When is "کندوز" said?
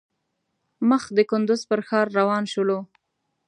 1.29-1.61